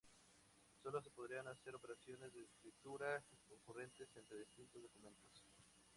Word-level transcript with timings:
Sólo 0.81 0.99
se 0.99 1.11
podrán 1.11 1.47
hacer 1.47 1.75
operaciones 1.75 2.33
de 2.33 2.41
escritura 2.41 3.23
concurrentes 3.51 4.09
entre 4.15 4.39
distintos 4.39 4.81
documentos. 4.81 5.43